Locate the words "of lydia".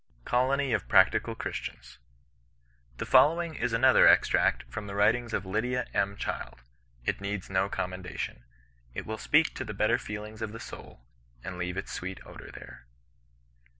5.31-5.85